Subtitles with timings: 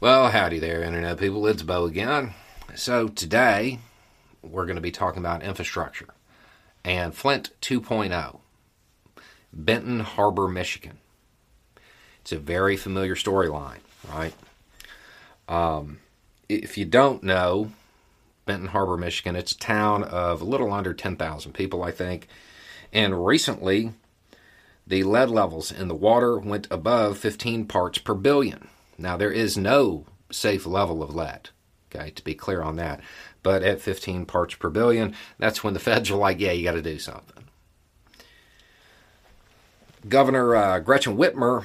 [0.00, 1.46] Well, howdy there, Internet people.
[1.46, 2.32] It's Bo again.
[2.74, 3.80] So, today
[4.40, 6.08] we're going to be talking about infrastructure
[6.82, 8.40] and Flint 2.0,
[9.52, 11.00] Benton Harbor, Michigan.
[12.22, 14.32] It's a very familiar storyline, right?
[15.46, 15.98] Um,
[16.48, 17.70] if you don't know,
[18.46, 22.26] Benton Harbor, Michigan, it's a town of a little under 10,000 people, I think.
[22.90, 23.92] And recently,
[24.86, 28.68] the lead levels in the water went above 15 parts per billion.
[29.00, 31.48] Now, there is no safe level of lead,
[31.92, 33.00] okay, to be clear on that.
[33.42, 36.72] But at 15 parts per billion, that's when the feds are like, yeah, you got
[36.72, 37.44] to do something.
[40.08, 41.64] Governor uh, Gretchen Whitmer,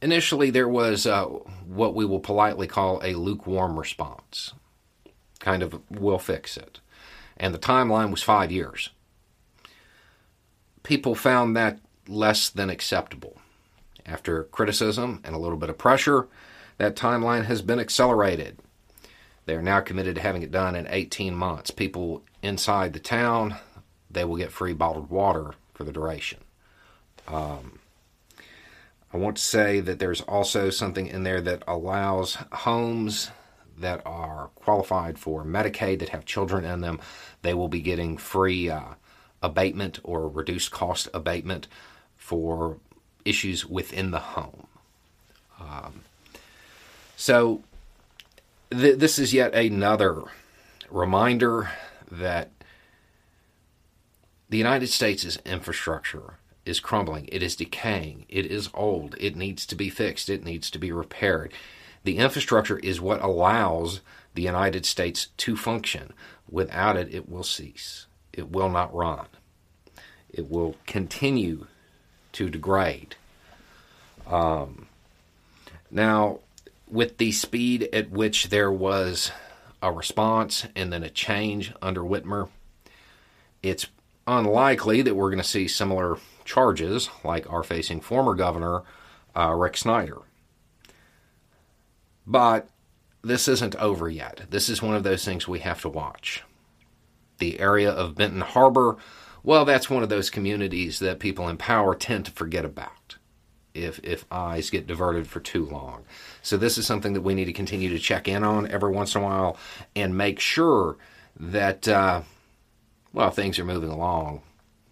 [0.00, 4.52] initially there was uh, what we will politely call a lukewarm response.
[5.38, 6.80] Kind of, we'll fix it.
[7.36, 8.90] And the timeline was five years.
[10.82, 13.33] People found that less than acceptable.
[14.06, 16.28] After criticism and a little bit of pressure,
[16.78, 18.58] that timeline has been accelerated.
[19.46, 21.70] They are now committed to having it done in 18 months.
[21.70, 23.56] People inside the town,
[24.10, 26.40] they will get free bottled water for the duration.
[27.26, 27.78] Um,
[29.12, 33.30] I want to say that there's also something in there that allows homes
[33.78, 37.00] that are qualified for Medicaid that have children in them,
[37.42, 38.94] they will be getting free uh,
[39.42, 41.68] abatement or reduced cost abatement
[42.16, 42.78] for
[43.24, 44.66] issues within the home.
[45.60, 46.02] Um,
[47.16, 47.62] so,
[48.70, 50.22] th- this is yet another
[50.90, 51.70] reminder
[52.10, 52.50] that
[54.48, 59.74] the United States' infrastructure is crumbling, it is decaying, it is old, it needs to
[59.74, 61.52] be fixed, it needs to be repaired.
[62.04, 64.00] The infrastructure is what allows
[64.34, 66.12] the United States to function.
[66.50, 68.06] Without it, it will cease.
[68.32, 69.26] It will not run.
[70.30, 71.66] It will continue
[72.34, 73.16] to degrade.
[74.26, 74.86] Um,
[75.90, 76.40] now,
[76.88, 79.32] with the speed at which there was
[79.82, 82.48] a response and then a change under Whitmer,
[83.62, 83.86] it's
[84.26, 88.82] unlikely that we're going to see similar charges like are facing former governor
[89.36, 90.18] uh, Rick Snyder.
[92.26, 92.68] But
[93.22, 94.42] this isn't over yet.
[94.50, 96.42] This is one of those things we have to watch.
[97.38, 98.96] The area of Benton Harbor
[99.44, 103.16] well, that's one of those communities that people in power tend to forget about
[103.74, 106.04] if if eyes get diverted for too long.
[106.42, 109.14] So this is something that we need to continue to check in on every once
[109.14, 109.58] in a while
[109.94, 110.96] and make sure
[111.38, 112.22] that uh,
[113.12, 114.42] well things are moving along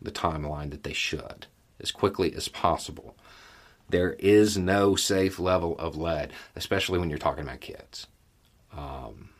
[0.00, 1.46] the timeline that they should
[1.80, 3.16] as quickly as possible.
[3.88, 8.06] There is no safe level of lead, especially when you're talking about kids.
[8.76, 9.30] Um,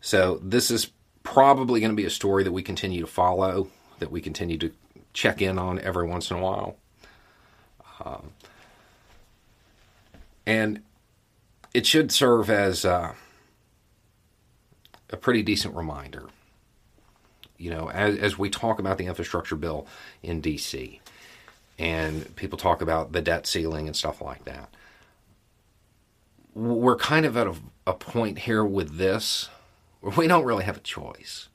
[0.00, 0.90] so this is
[1.34, 3.68] probably going to be a story that we continue to follow,
[3.98, 4.70] that we continue to
[5.12, 6.76] check in on every once in a while.
[8.04, 8.30] Um,
[10.46, 10.82] and
[11.74, 13.14] it should serve as uh,
[15.10, 16.26] a pretty decent reminder.
[17.58, 19.88] You know, as, as we talk about the infrastructure bill
[20.22, 21.00] in D.C.,
[21.76, 24.68] and people talk about the debt ceiling and stuff like that,
[26.54, 27.54] we're kind of at a,
[27.88, 29.48] a point here with this
[30.16, 31.48] we don't really have a choice.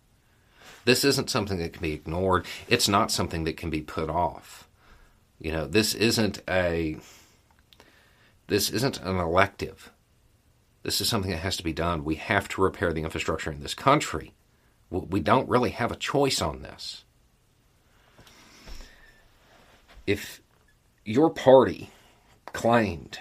[0.85, 2.45] This isn't something that can be ignored.
[2.67, 4.67] It's not something that can be put off.
[5.39, 6.97] You know, this isn't a
[8.47, 9.91] this isn't an elective.
[10.81, 12.03] This is something that has to be done.
[12.03, 14.33] We have to repair the infrastructure in this country.
[14.89, 17.03] We don't really have a choice on this.
[20.07, 20.41] If
[21.05, 21.91] your party
[22.47, 23.19] claimed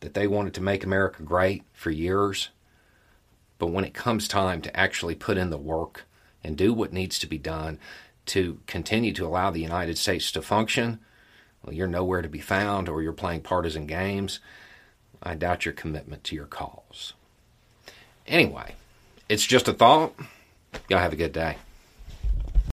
[0.00, 2.48] that they wanted to make America great for years,
[3.58, 6.04] but when it comes time to actually put in the work
[6.44, 7.78] and do what needs to be done
[8.26, 10.98] to continue to allow the United States to function,
[11.62, 14.40] well, you're nowhere to be found or you're playing partisan games.
[15.22, 17.14] I doubt your commitment to your cause.
[18.26, 18.74] Anyway,
[19.28, 20.14] it's just a thought.
[20.88, 21.56] Y'all have a good day.